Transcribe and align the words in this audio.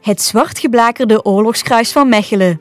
Het 0.00 0.22
zwartgeblakerde 0.22 1.24
oorlogskruis 1.24 1.92
van 1.92 2.08
Mechelen. 2.08 2.60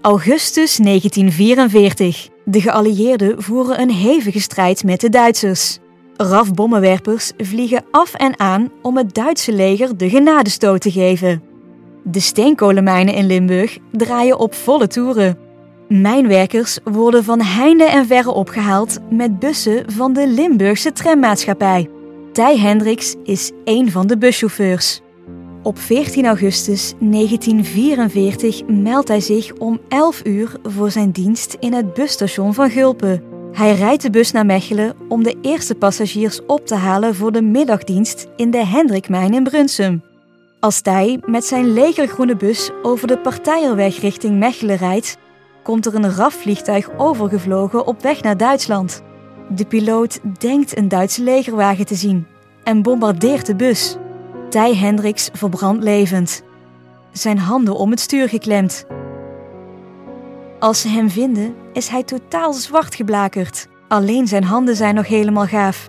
Augustus 0.00 0.76
1944. 0.76 2.28
De 2.44 2.60
geallieerden 2.60 3.42
voeren 3.42 3.80
een 3.80 3.90
hevige 3.90 4.40
strijd 4.40 4.84
met 4.84 5.00
de 5.00 5.08
Duitsers. 5.08 5.78
RAF-bommenwerpers 6.16 7.32
vliegen 7.38 7.84
af 7.90 8.14
en 8.14 8.38
aan 8.38 8.68
om 8.82 8.96
het 8.96 9.14
Duitse 9.14 9.52
leger 9.52 9.96
de 9.96 10.08
genadestoot 10.08 10.80
te 10.80 10.90
geven. 10.90 11.42
De 12.04 12.20
steenkolenmijnen 12.20 13.14
in 13.14 13.26
Limburg 13.26 13.78
draaien 13.92 14.38
op 14.38 14.54
volle 14.54 14.86
toeren. 14.86 15.38
Mijnwerkers 15.88 16.78
worden 16.84 17.24
van 17.24 17.40
heinde 17.40 17.84
en 17.84 18.06
verre 18.06 18.30
opgehaald 18.30 18.98
met 19.10 19.38
bussen 19.38 19.92
van 19.92 20.12
de 20.12 20.28
Limburgse 20.28 20.92
trammaatschappij. 20.92 21.90
Tij 22.32 22.58
Hendricks 22.58 23.14
is 23.24 23.50
één 23.64 23.90
van 23.90 24.06
de 24.06 24.18
buschauffeurs. 24.18 25.00
Op 25.62 25.78
14 25.78 26.26
augustus 26.26 26.92
1944 26.98 28.66
meldt 28.66 29.08
hij 29.08 29.20
zich 29.20 29.52
om 29.52 29.80
11 29.88 30.24
uur 30.24 30.56
voor 30.62 30.90
zijn 30.90 31.10
dienst 31.10 31.56
in 31.58 31.72
het 31.72 31.94
busstation 31.94 32.54
van 32.54 32.70
Gulpen. 32.70 33.22
Hij 33.52 33.74
rijdt 33.74 34.02
de 34.02 34.10
bus 34.10 34.30
naar 34.30 34.46
Mechelen 34.46 34.94
om 35.08 35.22
de 35.22 35.36
eerste 35.42 35.74
passagiers 35.74 36.40
op 36.46 36.66
te 36.66 36.74
halen 36.74 37.14
voor 37.14 37.32
de 37.32 37.42
middagdienst 37.42 38.26
in 38.36 38.50
de 38.50 38.64
Hendrikmijn 38.64 39.34
in 39.34 39.42
Brunsum. 39.42 40.02
Als 40.60 40.80
Tij 40.80 41.20
met 41.26 41.44
zijn 41.44 41.72
legergroene 41.72 42.36
bus 42.36 42.70
over 42.82 43.06
de 43.08 43.18
Partijerweg 43.18 44.00
richting 44.00 44.38
Mechelen 44.38 44.76
rijdt, 44.76 45.16
komt 45.62 45.86
er 45.86 45.94
een 45.94 46.14
RAF-vliegtuig 46.14 46.88
overgevlogen 46.96 47.86
op 47.86 48.02
weg 48.02 48.22
naar 48.22 48.36
Duitsland. 48.36 49.02
De 49.48 49.64
piloot 49.64 50.20
denkt 50.38 50.76
een 50.76 50.88
Duitse 50.88 51.22
legerwagen 51.22 51.86
te 51.86 51.94
zien 51.94 52.26
en 52.64 52.82
bombardeert 52.82 53.46
de 53.46 53.56
bus. 53.56 53.96
Tij 54.50 54.74
Hendricks 54.74 55.30
verbrandt 55.32 55.84
levend. 55.84 56.42
Zijn 57.12 57.38
handen 57.38 57.76
om 57.76 57.90
het 57.90 58.00
stuur 58.00 58.28
geklemd. 58.28 58.86
Als 60.58 60.80
ze 60.80 60.88
hem 60.88 61.10
vinden, 61.10 61.54
is 61.72 61.88
hij 61.88 62.02
totaal 62.02 62.52
zwart 62.52 62.94
geblakerd. 62.94 63.66
Alleen 63.88 64.26
zijn 64.26 64.44
handen 64.44 64.76
zijn 64.76 64.94
nog 64.94 65.06
helemaal 65.06 65.46
gaaf. 65.46 65.88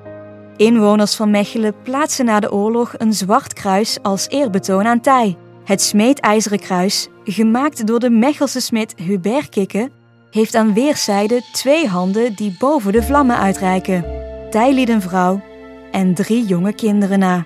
Inwoners 0.58 1.16
van 1.16 1.32
Mechelen 1.32 1.73
plaatsen 1.84 2.26
na 2.26 2.39
de 2.39 2.52
oorlog 2.52 2.94
een 2.98 3.14
zwart 3.14 3.54
kruis 3.54 3.98
als 4.02 4.28
eerbetoon 4.30 4.86
aan 4.86 5.02
Tij. 5.02 5.38
Het 5.64 5.82
smeedijzeren 5.82 6.59
kruis, 6.59 7.08
gemaakt 7.23 7.88
door 7.88 8.00
de 8.00 8.09
Mechelse 8.09 8.59
smid 8.59 8.94
Hubert 8.95 9.50
Kikke, 9.50 9.89
heeft 10.32 10.56
aan 10.56 10.73
weerszijden 10.73 11.44
twee 11.52 11.88
handen 11.88 12.36
die 12.36 12.56
boven 12.59 12.92
de 12.92 13.04
vlammen 13.04 13.38
uitreiken. 13.38 14.06
Tij 14.50 14.73
liet 14.73 14.89
een 14.89 15.02
vrouw 15.02 15.42
en 15.92 16.14
drie 16.14 16.45
jonge 16.45 16.73
kinderen 16.73 17.20
na. 17.20 17.45